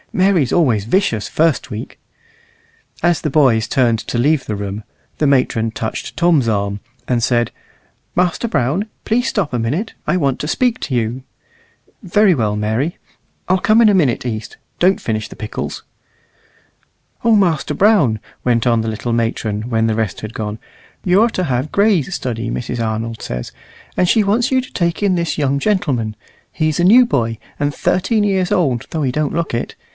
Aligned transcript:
Mary's 0.13 0.51
always 0.51 0.83
vicious 0.83 1.29
first 1.29 1.69
week." 1.69 1.97
As 3.01 3.21
the 3.21 3.29
boys 3.29 3.65
turned 3.67 3.99
to 3.99 4.17
leave 4.17 4.45
the 4.45 4.57
room, 4.57 4.83
the 5.19 5.27
matron 5.27 5.71
touched 5.71 6.17
Tom's 6.17 6.49
arm, 6.49 6.81
and 7.07 7.23
said, 7.23 7.51
"Master 8.13 8.47
Brown, 8.49 8.89
please 9.05 9.29
stop 9.29 9.53
a 9.53 9.59
minute; 9.59 9.93
I 10.07 10.17
want 10.17 10.39
to 10.39 10.49
speak 10.49 10.79
to 10.81 10.95
you." 10.95 11.23
"Very 12.03 12.35
well, 12.35 12.57
Mary. 12.57 12.97
I'll 13.47 13.59
come 13.59 13.79
in 13.79 13.87
a 13.87 13.93
minute, 13.93 14.25
East. 14.25 14.57
Don't 14.79 14.99
finish 14.99 15.29
the 15.29 15.35
pickles." 15.37 15.83
"O 17.23 17.35
Master 17.35 17.75
Brown," 17.75 18.19
went 18.43 18.67
on 18.67 18.81
the 18.81 18.89
little 18.89 19.13
matron, 19.13 19.69
when 19.69 19.87
the 19.87 19.95
rest 19.95 20.19
had 20.21 20.33
gone, 20.33 20.59
"you're 21.05 21.29
to 21.29 21.45
have 21.45 21.71
Gray's 21.71 22.13
study, 22.13 22.49
Mrs. 22.49 22.85
Arnold 22.85 23.21
says. 23.21 23.53
And 23.95 24.09
she 24.09 24.23
wants 24.25 24.51
you 24.51 24.59
to 24.59 24.73
take 24.73 25.01
in 25.01 25.15
this 25.15 25.37
young 25.37 25.57
gentleman. 25.57 26.17
He's 26.51 26.81
a 26.81 26.83
new 26.83 27.05
boy, 27.05 27.37
and 27.59 27.73
thirteen 27.73 28.25
years 28.25 28.51
old 28.51 28.87
though 28.89 29.03
he 29.03 29.11
don't 29.13 29.33
look 29.33 29.53
it. 29.53 29.75